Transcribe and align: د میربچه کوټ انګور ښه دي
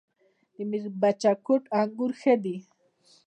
د 0.53 0.55
میربچه 0.69 1.31
کوټ 1.45 1.63
انګور 1.79 2.11
ښه 2.19 2.33
دي 2.43 2.57